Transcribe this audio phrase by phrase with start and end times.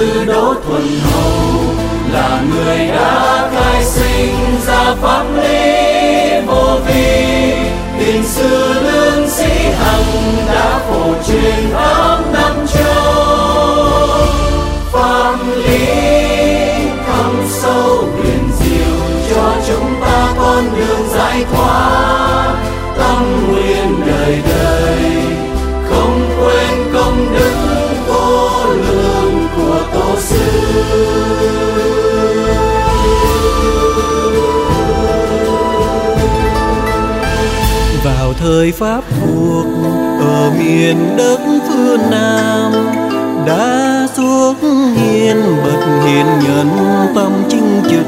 [0.00, 1.62] sư đỗ thuần hầu
[2.12, 4.34] là người đã khai sinh
[4.66, 7.52] ra pháp lý vô vi.
[7.98, 13.14] Tiền sư lương sĩ hằng đã phổ truyền khắp năm châu.
[14.92, 15.86] Pháp lý
[17.06, 18.96] thâm sâu huyền diệu
[19.30, 22.54] cho chúng ta con đường giải thoát.
[22.98, 24.09] Tâm nguyện
[38.40, 39.66] thời pháp thuộc
[40.20, 41.38] ở miền đất
[41.68, 42.72] phương nam,
[43.46, 44.54] đã xuất
[44.96, 46.68] hiện bậc hiền nhân
[47.14, 48.06] tâm chính trực.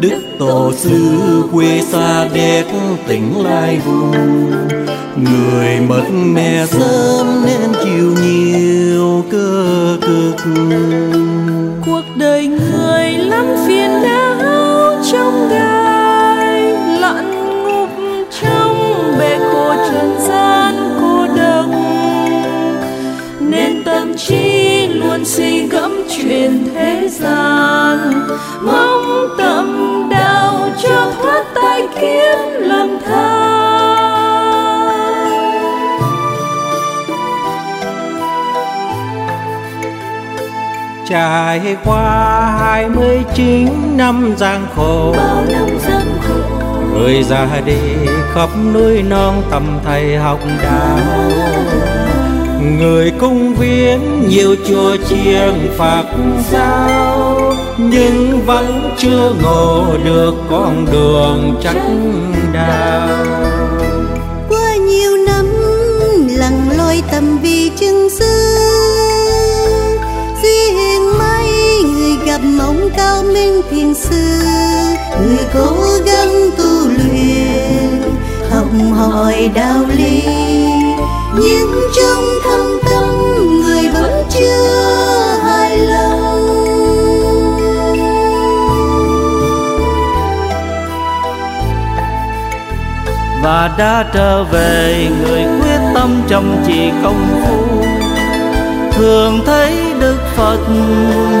[0.00, 1.18] Đức tổ sư
[1.52, 2.64] quê xa đẹp
[3.08, 4.50] tỉnh lai vùng,
[5.16, 10.36] người mất mẹ sớm nên chịu nhiều cơ cực
[41.08, 45.14] trải qua hai mươi chín năm gian khổ
[46.92, 47.78] người ra đi
[48.34, 50.98] khắp núi non tầm thầy học đạo
[52.78, 56.04] người cung viếng nhiều chùa chiêng phật
[56.50, 61.76] giáo nhưng vẫn chưa ngộ được con đường chắc
[62.52, 63.24] đạo
[64.48, 65.46] qua nhiều năm
[66.28, 68.55] lặng loi tầm vì chân sư
[72.36, 74.38] gặp mộng cao minh thiền sư,
[75.20, 75.76] người cố
[76.06, 78.02] gắng tu luyện,
[78.50, 78.66] học
[78.96, 80.22] hỏi đạo lý.
[81.34, 82.60] Nhưng trong thâm
[82.90, 83.14] tâm,
[83.62, 86.46] người vẫn chưa hài lòng.
[93.42, 97.85] Và đã trở về, người quyết tâm chăm chỉ công phu
[98.96, 100.58] thường thấy đức phật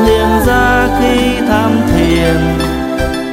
[0.06, 2.36] hiện ra khi tham thiền.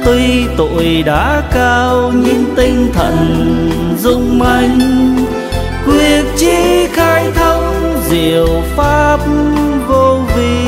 [0.04, 3.16] Tuy tuổi đã cao, nhưng tinh thần
[3.98, 4.78] dung manh
[5.86, 8.46] quyết chí khai thông diệu
[8.76, 9.20] pháp
[9.88, 10.66] vô vi.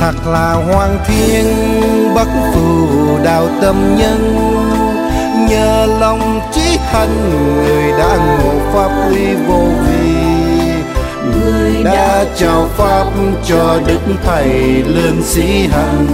[0.00, 1.44] Thật là hoàng thiên,
[2.14, 2.88] bất phù
[3.24, 4.36] đạo tâm nhân.
[5.48, 9.89] Nhờ lòng trí hành người đã ngộ pháp uy vô vi
[11.40, 13.04] người đã trao pháp
[13.48, 14.48] cho đức thầy
[14.86, 16.06] lương sĩ hằng.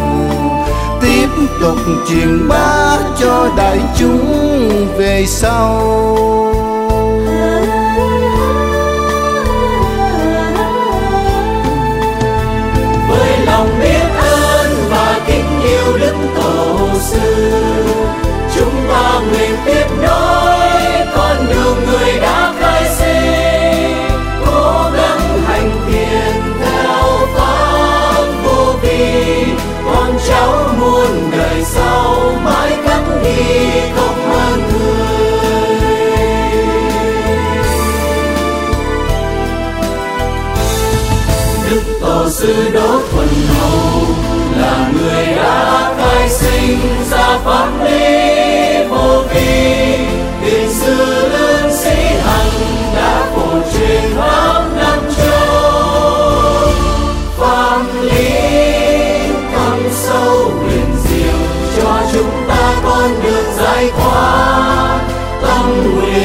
[1.01, 1.29] Tiếp
[1.61, 1.79] tục
[2.09, 5.83] truyền bá cho đại chúng về sau
[42.47, 44.03] sư đốt thuần hầu
[44.57, 46.79] là người đã khai sinh
[47.11, 49.97] ra pháp lý vô vi.
[50.45, 52.51] Tiền sư lương sĩ hằng
[52.95, 56.71] đã phổ truyền khắp năm châu.
[57.39, 58.29] Pháp lý
[59.53, 61.39] thâm sâu huyền diệu,
[61.77, 65.01] cho chúng ta con đường giải thoát
[65.43, 66.16] tâm nguyện